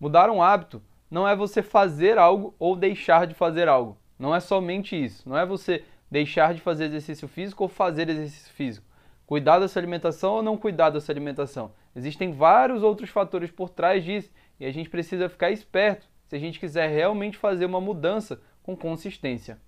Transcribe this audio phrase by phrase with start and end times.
[0.00, 3.98] Mudar um hábito não é você fazer algo ou deixar de fazer algo.
[4.18, 5.28] Não é somente isso.
[5.28, 8.86] Não é você deixar de fazer exercício físico ou fazer exercício físico.
[9.26, 11.72] Cuidar da sua alimentação ou não cuidar da sua alimentação.
[11.94, 16.38] Existem vários outros fatores por trás disso e a gente precisa ficar esperto se a
[16.38, 19.58] gente quiser realmente fazer uma mudança com consistência.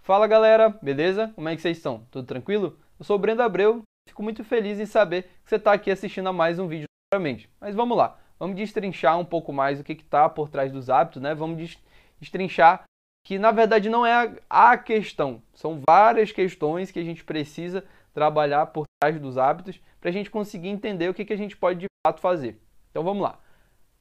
[0.00, 1.30] Fala galera, beleza?
[1.36, 2.04] Como é que vocês estão?
[2.10, 2.76] Tudo tranquilo?
[2.98, 6.28] Eu sou o Brenda Abreu, fico muito feliz em saber que você está aqui assistindo
[6.28, 7.48] a mais um vídeo novamente.
[7.60, 11.22] Mas vamos lá, vamos destrinchar um pouco mais o que está por trás dos hábitos,
[11.22, 11.32] né?
[11.32, 11.78] Vamos
[12.20, 12.82] destrinchar
[13.24, 18.66] que na verdade não é a questão, são várias questões que a gente precisa trabalhar
[18.66, 21.78] por trás dos hábitos para a gente conseguir entender o que, que a gente pode
[21.78, 22.60] de fato fazer.
[22.90, 23.38] Então vamos lá.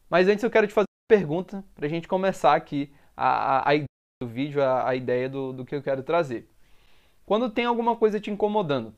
[0.09, 3.69] Mas antes eu quero te fazer uma pergunta para a gente começar aqui a, a,
[3.69, 3.85] a ideia
[4.23, 6.49] do vídeo, a, a ideia do, do que eu quero trazer.
[7.27, 8.95] Quando tem alguma coisa te incomodando,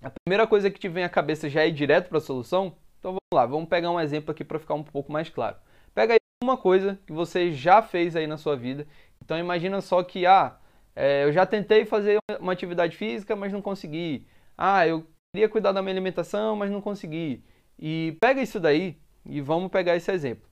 [0.00, 2.74] a primeira coisa que te vem à cabeça já é ir direto para a solução?
[3.02, 5.56] Então vamos lá, vamos pegar um exemplo aqui para ficar um pouco mais claro.
[5.92, 8.86] Pega aí uma coisa que você já fez aí na sua vida.
[9.24, 10.56] Então imagina só que, ah,
[10.94, 14.24] é, eu já tentei fazer uma atividade física, mas não consegui.
[14.56, 17.42] Ah, eu queria cuidar da minha alimentação, mas não consegui.
[17.76, 20.48] E pega isso daí e vamos pegar esse exemplo.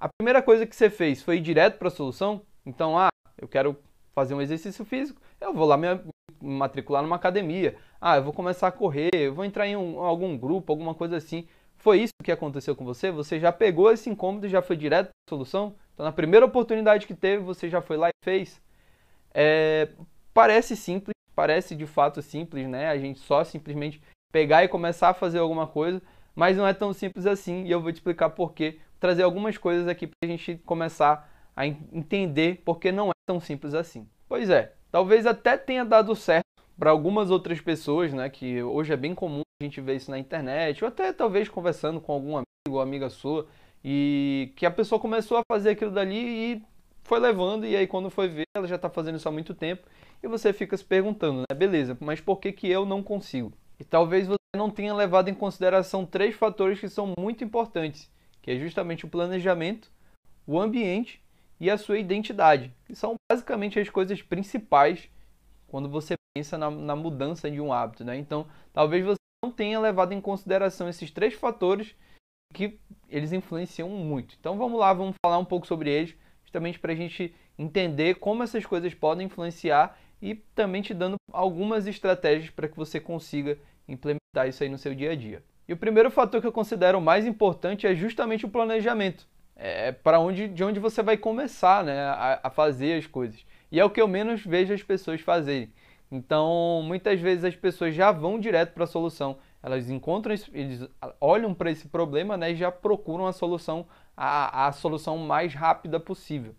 [0.00, 2.40] A primeira coisa que você fez foi ir direto para a solução?
[2.64, 3.76] Então, ah, eu quero
[4.14, 5.88] fazer um exercício físico, eu vou lá me
[6.40, 7.76] matricular numa academia.
[8.00, 11.18] Ah, eu vou começar a correr, eu vou entrar em um, algum grupo, alguma coisa
[11.18, 11.46] assim.
[11.82, 13.10] Foi isso que aconteceu com você?
[13.10, 15.74] Você já pegou esse incômodo e já foi direto para a solução?
[15.92, 18.62] Então, na primeira oportunidade que teve, você já foi lá e fez?
[19.34, 19.88] É,
[20.32, 22.88] parece simples, parece de fato simples, né?
[22.88, 26.00] A gente só simplesmente pegar e começar a fazer alguma coisa,
[26.36, 28.78] mas não é tão simples assim e eu vou te explicar por quê.
[29.00, 33.74] Trazer algumas coisas aqui para a gente começar a entender porque não é tão simples
[33.74, 34.06] assim.
[34.28, 36.44] Pois é, talvez até tenha dado certo
[36.78, 40.84] para algumas outras pessoas, né, que hoje é bem comum gente ver isso na internet,
[40.84, 43.46] ou até talvez conversando com algum amigo ou amiga sua,
[43.84, 46.62] e que a pessoa começou a fazer aquilo dali e
[47.02, 49.86] foi levando, e aí quando foi ver, ela já está fazendo isso há muito tempo,
[50.22, 53.52] e você fica se perguntando, né, beleza, mas por que, que eu não consigo?
[53.80, 58.10] E talvez você não tenha levado em consideração três fatores que são muito importantes,
[58.40, 59.90] que é justamente o planejamento,
[60.46, 61.20] o ambiente
[61.58, 65.08] e a sua identidade, que são basicamente as coisas principais
[65.68, 68.04] quando você pensa na, na mudança de um hábito.
[68.04, 68.18] Né?
[68.18, 71.96] Então, talvez você não tenha levado em consideração esses três fatores
[72.54, 74.36] que eles influenciam muito.
[74.38, 76.14] Então, vamos lá, vamos falar um pouco sobre eles,
[76.44, 81.86] justamente para a gente entender como essas coisas podem influenciar e também te dando algumas
[81.86, 83.58] estratégias para que você consiga
[83.88, 85.42] implementar isso aí no seu dia a dia.
[85.66, 89.26] E o primeiro fator que eu considero mais importante é justamente o planejamento.
[89.56, 93.44] É para onde, de onde você vai começar né, a, a fazer as coisas.
[93.70, 95.72] E é o que eu menos vejo as pessoas fazerem.
[96.12, 99.38] Então, muitas vezes as pessoas já vão direto para a solução.
[99.62, 100.86] Elas encontram, eles
[101.18, 105.98] olham para esse problema né, e já procuram a solução, a, a solução mais rápida
[105.98, 106.54] possível.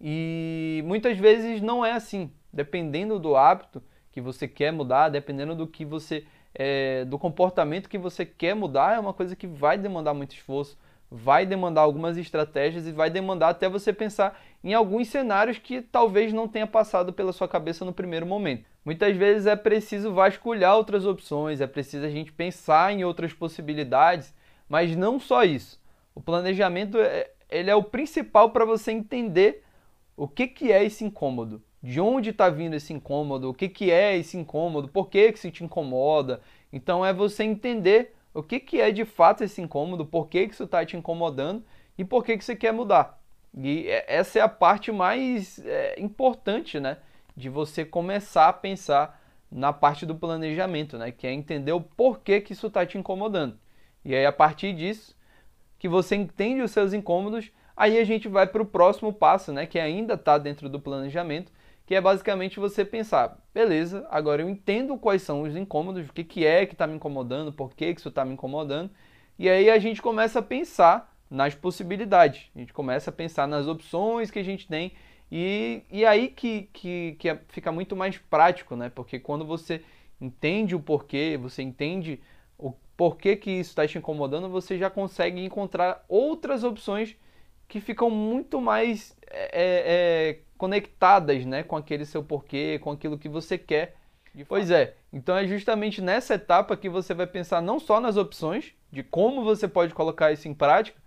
[0.00, 2.32] E muitas vezes não é assim.
[2.52, 7.98] Dependendo do hábito que você quer mudar, dependendo do que você é, do comportamento que
[7.98, 10.76] você quer mudar, é uma coisa que vai demandar muito esforço,
[11.10, 16.32] vai demandar algumas estratégias e vai demandar até você pensar em alguns cenários que talvez
[16.32, 18.64] não tenha passado pela sua cabeça no primeiro momento.
[18.84, 24.34] Muitas vezes é preciso vasculhar outras opções, é preciso a gente pensar em outras possibilidades,
[24.68, 25.80] mas não só isso.
[26.14, 29.64] O planejamento é, ele é o principal para você entender
[30.16, 33.90] o que, que é esse incômodo, de onde está vindo esse incômodo, o que, que
[33.90, 36.40] é esse incômodo, por que, que isso te incomoda.
[36.72, 40.54] Então é você entender o que, que é de fato esse incômodo, por que, que
[40.54, 41.64] isso está te incomodando
[41.96, 43.20] e por que, que você quer mudar.
[43.52, 46.98] E essa é a parte mais é, importante, né?
[47.36, 51.10] De você começar a pensar na parte do planejamento, né?
[51.10, 53.58] Que é entender o porquê que isso está te incomodando.
[54.04, 55.16] E aí, a partir disso,
[55.76, 59.66] que você entende os seus incômodos, aí a gente vai para o próximo passo, né?
[59.66, 61.50] Que ainda está dentro do planejamento,
[61.88, 66.22] que é basicamente você pensar, beleza, agora eu entendo quais são os incômodos, o que,
[66.22, 68.90] que é que está me incomodando, por que, que isso está me incomodando,
[69.38, 73.66] e aí a gente começa a pensar nas possibilidades, a gente começa a pensar nas
[73.66, 74.92] opções que a gente tem,
[75.32, 78.90] e, e aí que, que, que é, fica muito mais prático, né?
[78.94, 79.82] Porque quando você
[80.20, 82.20] entende o porquê, você entende
[82.58, 87.16] o porquê que isso está te incomodando, você já consegue encontrar outras opções
[87.66, 89.50] que ficam muito mais é,
[90.34, 93.96] é, conectadas né, com aquele seu porquê, com aquilo que você quer.
[94.46, 98.74] Pois é, então é justamente nessa etapa que você vai pensar não só nas opções,
[98.92, 101.00] de como você pode colocar isso em prática,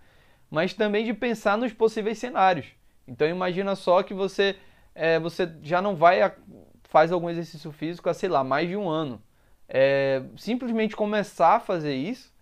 [0.50, 2.66] mas também de pensar nos possíveis cenários.
[3.06, 4.56] Então imagina só que você,
[4.94, 6.34] é, você já não vai a,
[6.84, 9.22] faz algum exercício físico há, sei lá, mais de um ano.
[9.68, 12.32] É, simplesmente começar a fazer isso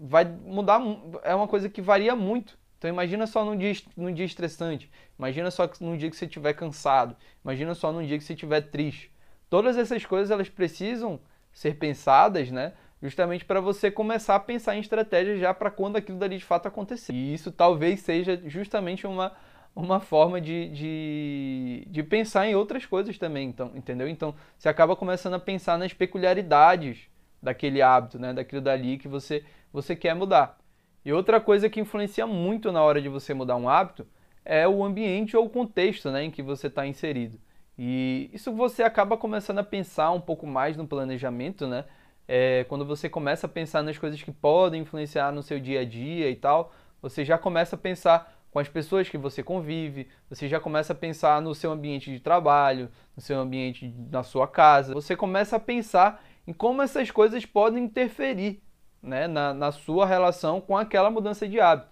[0.00, 0.80] vai mudar,
[1.22, 2.58] é uma coisa que varia muito.
[2.80, 6.54] Então imagina só num dia, num dia estressante, imagina só num dia que você estiver
[6.54, 9.12] cansado, imagina só num dia que você estiver triste.
[9.50, 11.20] Todas essas coisas elas precisam
[11.52, 12.72] ser pensadas, né?
[13.02, 16.68] Justamente para você começar a pensar em estratégias já para quando aquilo dali de fato
[16.68, 17.12] acontecer.
[17.12, 19.36] E isso talvez seja justamente uma,
[19.76, 24.08] uma forma de, de, de pensar em outras coisas também, então, entendeu?
[24.08, 27.10] Então você acaba começando a pensar nas peculiaridades
[27.42, 28.32] daquele hábito, né?
[28.32, 30.59] Daquilo dali que você, você quer mudar.
[31.04, 34.06] E outra coisa que influencia muito na hora de você mudar um hábito
[34.44, 37.38] é o ambiente ou o contexto né, em que você está inserido.
[37.78, 41.84] E isso você acaba começando a pensar um pouco mais no planejamento, né?
[42.28, 45.84] É, quando você começa a pensar nas coisas que podem influenciar no seu dia a
[45.84, 50.48] dia e tal, você já começa a pensar com as pessoas que você convive, você
[50.48, 54.92] já começa a pensar no seu ambiente de trabalho, no seu ambiente na sua casa.
[54.92, 58.62] Você começa a pensar em como essas coisas podem interferir
[59.02, 61.90] né, na, na sua relação com aquela mudança de hábito.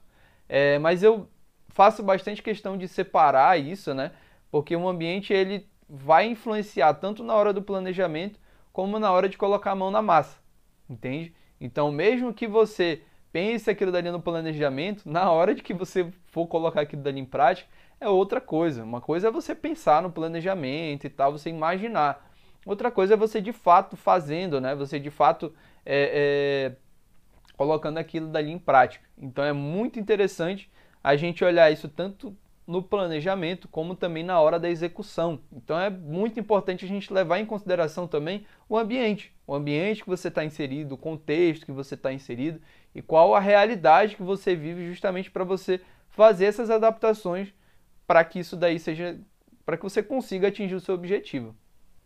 [0.48, 1.28] É, mas eu
[1.68, 4.12] faço bastante questão de separar isso, né?
[4.50, 8.38] Porque o ambiente ele vai influenciar tanto na hora do planejamento
[8.72, 10.38] como na hora de colocar a mão na massa,
[10.88, 11.34] entende?
[11.60, 13.02] Então, mesmo que você
[13.32, 17.24] pense aquilo dali no planejamento, na hora de que você for colocar aquilo dali em
[17.24, 17.68] prática,
[18.00, 18.84] é outra coisa.
[18.84, 22.26] Uma coisa é você pensar no planejamento e tal, você imaginar.
[22.64, 24.74] Outra coisa é você de fato fazendo, né?
[24.74, 25.52] Você de fato
[25.84, 26.87] é, é
[27.58, 29.04] colocando aquilo dali em prática.
[29.18, 30.70] Então é muito interessante
[31.02, 32.34] a gente olhar isso tanto
[32.64, 35.40] no planejamento como também na hora da execução.
[35.52, 40.08] Então é muito importante a gente levar em consideração também o ambiente, o ambiente que
[40.08, 42.60] você está inserido, o contexto que você está inserido
[42.94, 45.80] e qual a realidade que você vive justamente para você
[46.10, 47.52] fazer essas adaptações
[48.06, 49.18] para que isso daí seja
[49.66, 51.56] para que você consiga atingir o seu objetivo.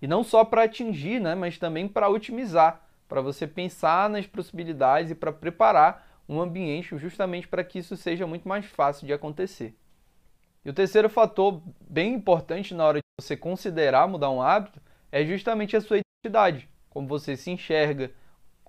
[0.00, 5.10] E não só para atingir, né, mas também para otimizar para você pensar nas possibilidades
[5.10, 9.76] e para preparar um ambiente justamente para que isso seja muito mais fácil de acontecer.
[10.64, 14.80] E o terceiro fator bem importante na hora de você considerar mudar um hábito
[15.10, 18.10] é justamente a sua identidade, como você se enxerga,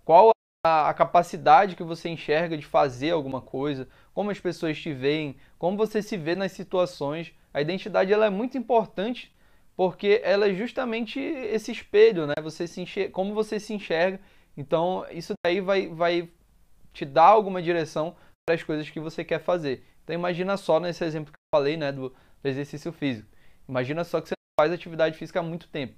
[0.04, 0.31] qual
[0.66, 5.78] a, capacidade que você enxerga de fazer alguma coisa, como as pessoas te veem, como
[5.78, 7.34] você se vê nas situações.
[7.54, 9.34] A identidade ela é muito importante
[9.75, 12.34] porque ela é justamente esse espelho, né?
[12.42, 14.19] Você se enxerga, como você se enxerga.
[14.55, 16.29] Então, isso daí vai, vai
[16.94, 18.15] te dar alguma direção
[18.45, 19.83] para as coisas que você quer fazer.
[20.03, 23.27] Então, imagina só nesse exemplo que eu falei, né, do, do exercício físico.
[23.67, 25.95] Imagina só que você faz atividade física há muito tempo.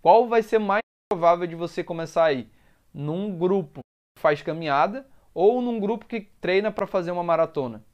[0.00, 2.48] Qual vai ser mais provável de você começar aí?
[2.92, 3.80] Num grupo
[4.16, 7.84] que faz caminhada ou num grupo que treina para fazer uma maratona?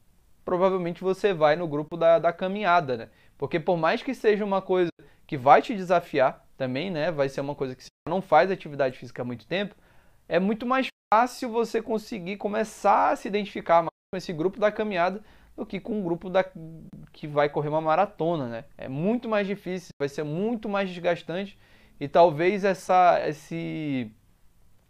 [0.43, 3.09] Provavelmente você vai no grupo da, da caminhada, né?
[3.37, 4.89] Porque por mais que seja uma coisa
[5.25, 7.11] que vai te desafiar também, né?
[7.11, 9.75] Vai ser uma coisa que você não faz atividade física há muito tempo,
[10.27, 14.71] é muito mais fácil você conseguir começar a se identificar mais com esse grupo da
[14.71, 15.23] caminhada
[15.55, 16.45] do que com o grupo da,
[17.13, 18.65] que vai correr uma maratona, né?
[18.77, 21.57] É muito mais difícil, vai ser muito mais desgastante
[21.99, 24.11] e talvez essa, esse,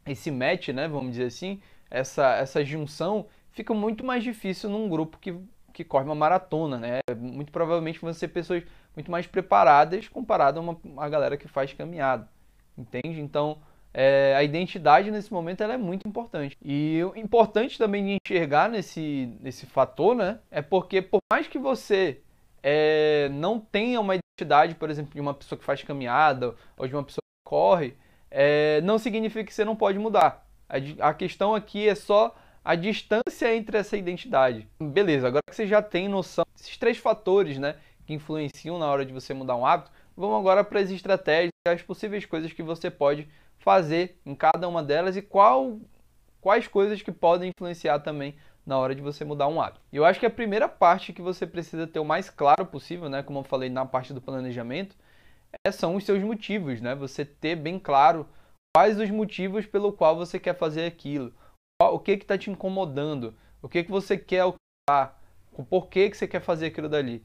[0.06, 0.88] esse match, né?
[0.88, 5.38] Vamos dizer assim, essa, essa junção fica muito mais difícil num grupo que,
[5.72, 7.00] que corre uma maratona, né?
[7.16, 8.64] Muito provavelmente vão ser pessoas
[8.96, 12.28] muito mais preparadas comparado a uma, uma galera que faz caminhada,
[12.76, 13.22] entende?
[13.22, 13.60] Então,
[13.98, 16.58] é, a identidade nesse momento ela é muito importante.
[16.62, 21.58] E o importante também de enxergar nesse, nesse fator, né, é porque por mais que
[21.58, 22.20] você
[22.62, 26.94] é, não tenha uma identidade, por exemplo, de uma pessoa que faz caminhada ou de
[26.94, 27.96] uma pessoa que corre,
[28.30, 30.46] é, não significa que você não pode mudar.
[30.68, 34.68] A, a questão aqui é só a distância entre essa identidade.
[34.78, 39.06] Beleza, agora que você já tem noção desses três fatores, né, que influenciam na hora
[39.06, 42.92] de você mudar um hábito, vamos agora para as estratégias, as possíveis coisas que você
[42.92, 43.26] pode
[43.66, 45.80] fazer em cada uma delas e qual,
[46.40, 49.82] quais coisas que podem influenciar também na hora de você mudar um hábito.
[49.92, 53.24] Eu acho que a primeira parte que você precisa ter o mais claro possível, né,
[53.24, 54.96] como eu falei na parte do planejamento,
[55.66, 56.94] é, são os seus motivos, né?
[56.96, 58.28] Você ter bem claro
[58.76, 61.34] quais os motivos pelo qual você quer fazer aquilo,
[61.82, 65.22] o que está te incomodando, o que, que você quer alcançar,
[65.54, 67.24] o porquê que você quer fazer aquilo dali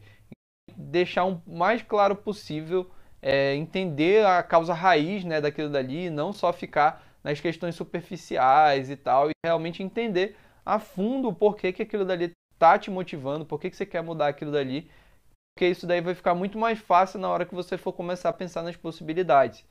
[0.76, 2.90] deixar o mais claro possível,
[3.22, 8.96] é, entender a causa raiz né, daquilo dali, não só ficar nas questões superficiais e
[8.96, 13.60] tal, e realmente entender a fundo o porquê que aquilo dali está te motivando, por
[13.60, 14.90] que você quer mudar aquilo dali,
[15.54, 18.32] porque isso daí vai ficar muito mais fácil na hora que você for começar a
[18.32, 19.64] pensar nas possibilidades.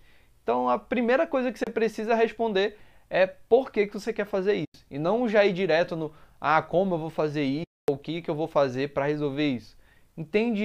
[0.44, 2.78] Então a primeira coisa que você precisa responder
[3.10, 6.62] é por que, que você quer fazer isso, e não já ir direto no ah,
[6.62, 9.78] como eu vou fazer isso, o que, que eu vou fazer para resolver isso.
[10.16, 10.64] Entende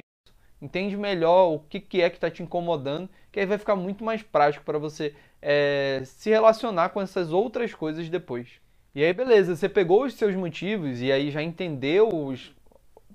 [0.61, 4.05] entende melhor o que, que é que está te incomodando, que aí vai ficar muito
[4.05, 8.49] mais prático para você é, se relacionar com essas outras coisas depois.
[8.95, 12.55] E aí, beleza, você pegou os seus motivos e aí já entendeu os,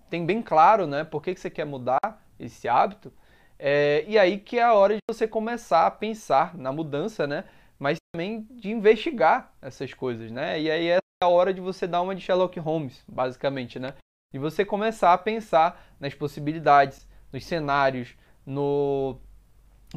[0.10, 2.00] tem bem claro, né, por que, que você quer mudar
[2.39, 3.12] esse hábito,
[3.58, 7.46] é, e aí que é a hora de você começar a pensar na mudança, né,
[7.79, 12.01] mas também de investigar essas coisas, né, e aí é a hora de você dar
[12.01, 13.93] uma de Sherlock Holmes, basicamente, né,
[14.34, 19.17] e você começar a pensar nas possibilidades, nos cenários, no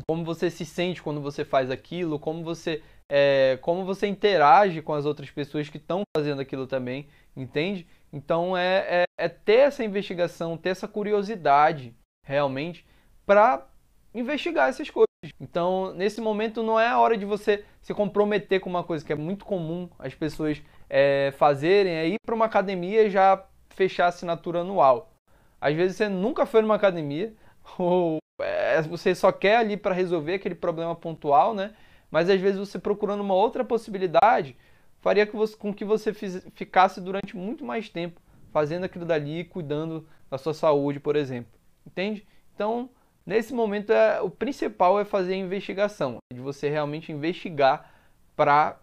[0.07, 4.95] como você se sente quando você faz aquilo, como você é, como você interage com
[4.95, 7.87] as outras pessoas que estão fazendo aquilo também, entende?
[8.13, 11.95] Então é, é, é ter essa investigação, ter essa curiosidade
[12.27, 12.87] realmente
[13.27, 13.67] para
[14.15, 15.07] investigar essas coisas.
[15.41, 19.13] Então, nesse momento, não é a hora de você se comprometer com uma coisa que
[19.13, 20.61] é muito comum as pessoas
[20.91, 25.12] é, fazerem, é ir para uma academia e já fechar a assinatura anual.
[25.63, 27.33] Às vezes você nunca foi numa academia,
[27.79, 31.73] ou é, você só quer ali para resolver aquele problema pontual, né?
[32.11, 34.57] Mas às vezes você procurando uma outra possibilidade
[35.01, 38.21] faria com, que você ficasse durante muito mais tempo
[38.53, 41.53] fazendo aquilo dali, cuidando da sua saúde, por exemplo.
[41.87, 42.27] Entende?
[42.55, 42.91] Então,
[43.25, 47.91] nesse momento, é, o principal é fazer a investigação, de você realmente investigar
[48.37, 48.79] para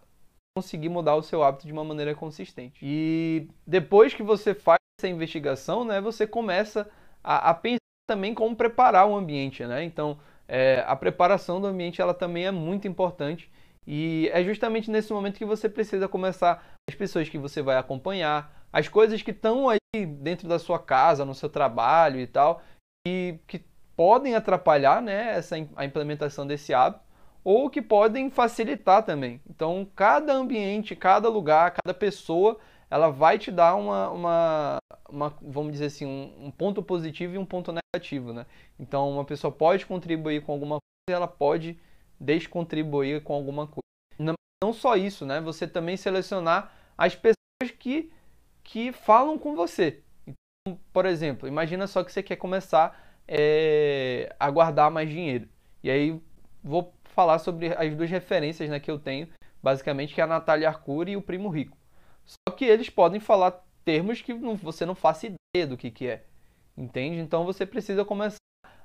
[0.56, 2.80] conseguir mudar o seu hábito de uma maneira consistente.
[2.82, 6.88] E depois que você faz investigação, né, você começa
[7.22, 7.78] a, a pensar
[8.08, 9.84] também como preparar o ambiente, né?
[9.84, 13.48] Então, é, a preparação do ambiente ela também é muito importante
[13.86, 18.52] e é justamente nesse momento que você precisa começar as pessoas que você vai acompanhar,
[18.72, 22.62] as coisas que estão aí dentro da sua casa, no seu trabalho e tal,
[23.06, 23.64] e que
[23.96, 27.04] podem atrapalhar, né, essa a implementação desse hábito
[27.42, 29.40] ou que podem facilitar também.
[29.48, 32.58] Então, cada ambiente, cada lugar, cada pessoa
[32.90, 34.78] ela vai te dar uma, uma,
[35.10, 38.46] uma vamos dizer assim, um, um, ponto positivo e um ponto negativo, né?
[38.78, 41.78] Então, uma pessoa pode contribuir com alguma coisa e ela pode
[42.18, 43.80] descontribuir com alguma coisa.
[44.18, 45.40] Não, não só isso, né?
[45.40, 48.12] Você também selecionar as pessoas que,
[48.62, 50.02] que falam com você.
[50.26, 55.48] Então, por exemplo, imagina só que você quer começar é, a guardar mais dinheiro.
[55.82, 56.20] E aí,
[56.62, 59.28] vou falar sobre as duas referências né, que eu tenho,
[59.62, 61.76] basicamente, que é a Natália Arcuri e o Primo Rico.
[62.24, 66.06] Só que eles podem falar termos que não, você não faça ideia do que, que
[66.06, 66.24] é.
[66.76, 67.18] Entende?
[67.18, 68.38] Então você precisa começar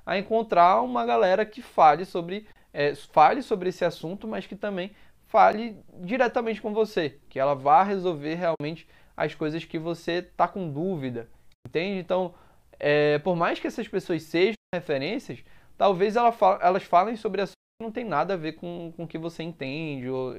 [0.04, 4.92] a encontrar uma galera que fale sobre, é, fale sobre esse assunto, mas que também
[5.26, 8.86] fale diretamente com você, que ela vá resolver realmente
[9.16, 11.28] as coisas que você está com dúvida,
[11.66, 11.98] entende?
[11.98, 12.34] Então,
[12.78, 15.42] é, por mais que essas pessoas sejam referências,
[15.76, 19.08] talvez ela elas falem sobre assuntos que não tem nada a ver com, com o
[19.08, 20.34] que você entende ou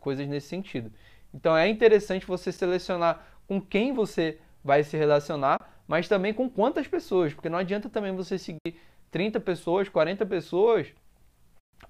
[0.00, 0.92] coisas nesse sentido.
[1.32, 6.86] Então é interessante você selecionar com quem você vai se relacionar, mas também com quantas
[6.86, 8.78] pessoas, porque não adianta também você seguir
[9.10, 10.88] 30 pessoas, 40 pessoas,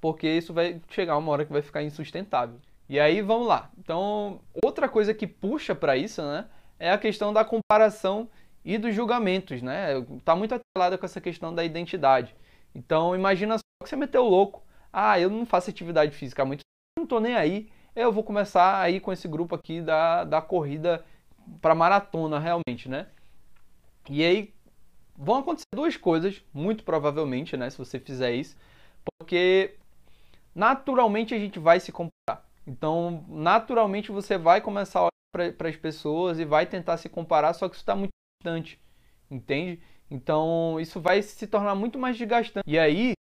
[0.00, 2.56] porque isso vai chegar uma hora que vai ficar insustentável.
[2.88, 3.70] E aí vamos lá.
[3.76, 6.46] Então, outra coisa que puxa para isso, né,
[6.78, 8.30] é a questão da comparação
[8.64, 9.94] e dos julgamentos, né?
[10.24, 12.34] Tá muito atrelada com essa questão da identidade.
[12.74, 14.62] Então, imagina só que você meteu louco.
[14.92, 18.22] Ah, eu não faço atividade física há muito tempo, não tô nem aí eu vou
[18.22, 21.04] começar aí com esse grupo aqui da, da corrida
[21.60, 23.06] para maratona realmente, né?
[24.08, 24.54] E aí
[25.16, 28.56] vão acontecer duas coisas, muito provavelmente, né, se você fizer isso,
[29.18, 29.74] porque
[30.54, 32.46] naturalmente a gente vai se comparar.
[32.66, 37.52] Então, naturalmente você vai começar a olhar para as pessoas e vai tentar se comparar,
[37.52, 38.80] só que isso está muito distante,
[39.30, 39.80] entende?
[40.10, 42.64] Então, isso vai se tornar muito mais desgastante.
[42.66, 43.12] E aí,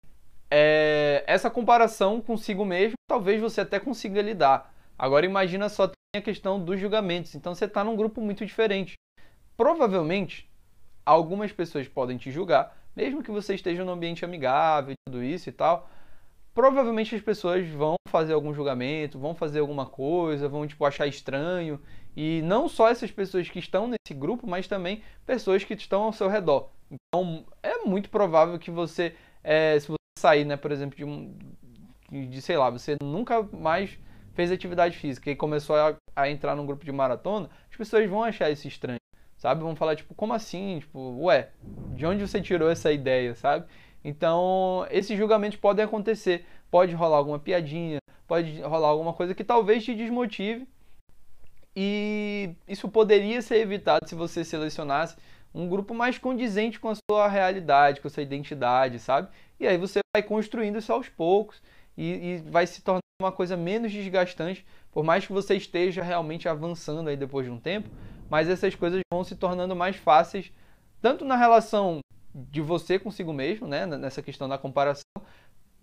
[0.50, 4.72] é, essa comparação consigo mesmo, talvez você até consiga lidar.
[4.98, 7.34] Agora imagina só a questão dos julgamentos.
[7.34, 8.94] Então você está num grupo muito diferente.
[9.56, 10.48] Provavelmente,
[11.04, 15.52] algumas pessoas podem te julgar, mesmo que você esteja num ambiente amigável tudo isso e
[15.52, 15.90] tal.
[16.54, 21.80] Provavelmente as pessoas vão fazer algum julgamento, vão fazer alguma coisa, vão tipo achar estranho.
[22.16, 26.12] E não só essas pessoas que estão nesse grupo, mas também pessoas que estão ao
[26.12, 26.70] seu redor.
[26.90, 31.36] Então é muito provável que você, é, se você sair, né, por exemplo, de um,
[32.10, 33.98] de sei lá, você nunca mais
[34.38, 38.22] fez atividade física e começou a, a entrar num grupo de maratona, as pessoas vão
[38.22, 39.00] achar isso estranho,
[39.36, 39.64] sabe?
[39.64, 40.78] Vão falar, tipo, como assim?
[40.78, 41.48] Tipo, ué,
[41.96, 43.66] de onde você tirou essa ideia, sabe?
[44.04, 46.46] Então, esses julgamentos podem acontecer.
[46.70, 50.68] Pode rolar alguma piadinha, pode rolar alguma coisa que talvez te desmotive.
[51.74, 55.16] E isso poderia ser evitado se você selecionasse
[55.52, 59.30] um grupo mais condizente com a sua realidade, com a sua identidade, sabe?
[59.58, 61.60] E aí você vai construindo isso aos poucos
[61.98, 66.48] e, e vai se tornar uma coisa menos desgastante, por mais que você esteja realmente
[66.48, 67.90] avançando aí depois de um tempo,
[68.30, 70.52] mas essas coisas vão se tornando mais fáceis,
[71.02, 71.98] tanto na relação
[72.32, 75.02] de você consigo mesmo, né, nessa questão da comparação,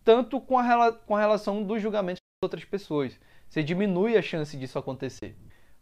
[0.06, 3.20] tanto com a, com a relação dos julgamentos das outras pessoas.
[3.50, 5.36] Você diminui a chance disso acontecer.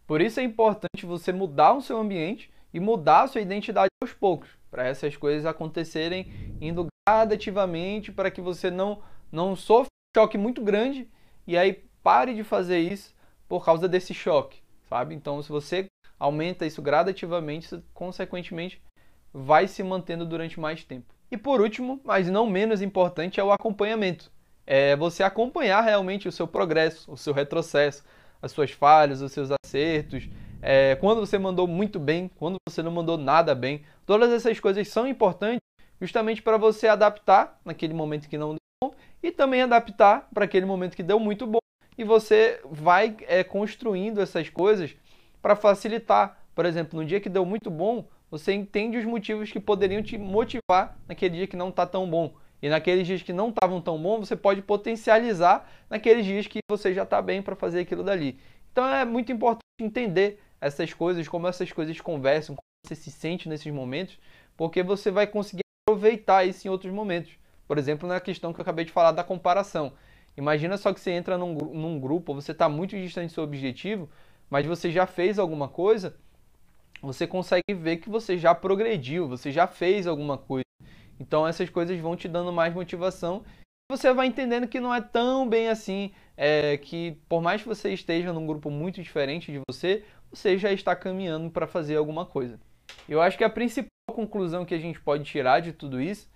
[0.07, 4.13] Por isso é importante você mudar o seu ambiente e mudar a sua identidade aos
[4.13, 10.61] poucos, para essas coisas acontecerem indo gradativamente para que você não, não sofra choque muito
[10.61, 11.07] grande
[11.47, 13.13] e aí pare de fazer isso
[13.47, 15.15] por causa desse choque, sabe?
[15.15, 15.87] Então, se você
[16.19, 18.81] aumenta isso gradativamente, isso, consequentemente
[19.33, 21.13] vai se mantendo durante mais tempo.
[21.31, 24.31] E por último, mas não menos importante, é o acompanhamento.
[24.65, 28.03] É você acompanhar realmente o seu progresso, o seu retrocesso,
[28.41, 30.29] as suas falhas, os seus acertos,
[30.61, 33.83] é, quando você mandou muito bem, quando você não mandou nada bem.
[34.05, 35.59] Todas essas coisas são importantes
[35.99, 38.55] justamente para você adaptar naquele momento que não
[39.23, 41.59] e também adaptar para aquele momento que deu muito bom.
[41.97, 44.93] E você vai é, construindo essas coisas
[45.41, 46.37] para facilitar.
[46.53, 50.17] Por exemplo, no dia que deu muito bom, você entende os motivos que poderiam te
[50.17, 52.35] motivar naquele dia que não está tão bom.
[52.61, 56.93] E naqueles dias que não estavam tão bons, você pode potencializar naqueles dias que você
[56.93, 58.39] já está bem para fazer aquilo dali.
[58.71, 63.49] Então é muito importante entender essas coisas, como essas coisas conversam, como você se sente
[63.49, 64.17] nesses momentos,
[64.55, 67.37] porque você vai conseguir aproveitar isso em outros momentos.
[67.67, 69.93] Por exemplo, na questão que eu acabei de falar da comparação.
[70.35, 74.09] Imagina só que você entra num, num grupo, você está muito distante do seu objetivo,
[74.49, 76.15] mas você já fez alguma coisa,
[77.01, 80.63] você consegue ver que você já progrediu, você já fez alguma coisa.
[81.19, 83.43] Então essas coisas vão te dando mais motivação.
[83.91, 87.93] Você vai entendendo que não é tão bem assim, é, que por mais que você
[87.93, 92.59] esteja num grupo muito diferente de você, você já está caminhando para fazer alguma coisa.
[93.07, 96.27] Eu acho que a principal conclusão que a gente pode tirar de tudo isso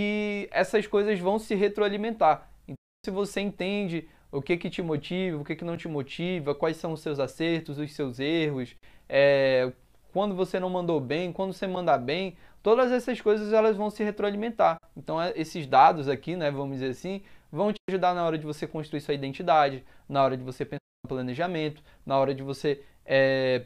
[0.00, 2.50] que essas coisas vão se retroalimentar.
[2.64, 6.54] Então, se você entende o que, que te motiva, o que, que não te motiva,
[6.54, 8.74] quais são os seus acertos, os seus erros,
[9.06, 9.70] é,
[10.10, 14.02] quando você não mandou bem, quando você mandar bem, todas essas coisas elas vão se
[14.02, 14.78] retroalimentar.
[14.96, 18.46] Então, é, esses dados aqui, né, vamos dizer assim, vão te ajudar na hora de
[18.46, 22.82] você construir sua identidade, na hora de você pensar no planejamento, na hora de você
[23.04, 23.64] é,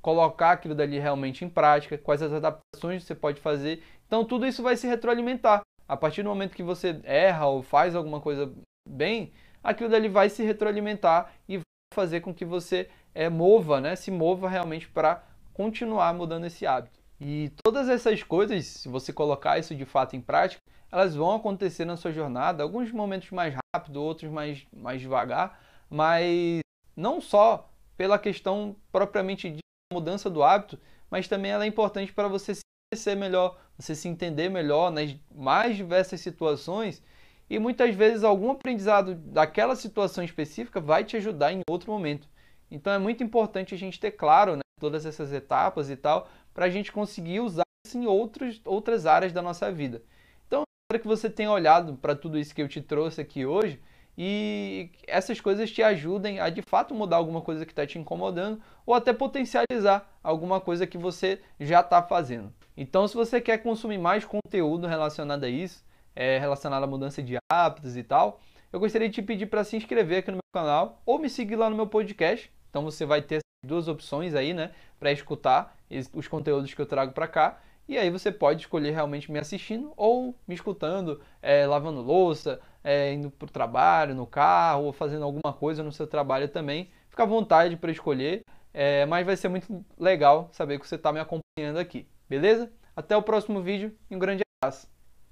[0.00, 3.82] colocar aquilo dali realmente em prática, quais as adaptações você pode fazer.
[4.06, 5.60] Então tudo isso vai se retroalimentar.
[5.88, 8.52] A partir do momento que você erra ou faz alguma coisa
[8.88, 13.94] bem, aquilo dali vai se retroalimentar e vai fazer com que você é, mova, né,
[13.96, 17.00] se mova realmente para continuar mudando esse hábito.
[17.20, 21.84] E todas essas coisas, se você colocar isso de fato em prática, elas vão acontecer
[21.84, 26.60] na sua jornada, alguns momentos mais rápido, outros mais, mais devagar, mas
[26.96, 29.60] não só pela questão propriamente de
[29.92, 30.78] mudança do hábito,
[31.10, 32.63] mas também ela é importante para você se
[32.94, 37.02] conhecer melhor, você se entender melhor nas mais diversas situações
[37.50, 42.28] e muitas vezes algum aprendizado daquela situação específica vai te ajudar em outro momento.
[42.70, 46.66] Então é muito importante a gente ter claro né, todas essas etapas e tal, para
[46.66, 50.02] a gente conseguir usar isso em outros, outras áreas da nossa vida.
[50.46, 53.80] Então, espero que você tenha olhado para tudo isso que eu te trouxe aqui hoje
[54.16, 58.62] e essas coisas te ajudem a de fato mudar alguma coisa que está te incomodando
[58.86, 62.52] ou até potencializar alguma coisa que você já está fazendo.
[62.76, 67.36] Então, se você quer consumir mais conteúdo relacionado a isso, é, relacionado à mudança de
[67.50, 68.40] hábitos e tal,
[68.72, 71.56] eu gostaria de te pedir para se inscrever aqui no meu canal ou me seguir
[71.56, 72.52] lá no meu podcast.
[72.70, 75.76] Então, você vai ter duas opções aí, né, para escutar
[76.12, 77.60] os conteúdos que eu trago para cá.
[77.86, 83.12] E aí você pode escolher realmente me assistindo ou me escutando, é, lavando louça, é,
[83.12, 86.90] indo para o trabalho, no carro, ou fazendo alguma coisa no seu trabalho também.
[87.10, 88.42] Fica à vontade para escolher,
[88.74, 92.70] é, mas vai ser muito legal saber que você está me acompanhando aqui, beleza?
[92.94, 94.93] Até o próximo vídeo e um grande abraço!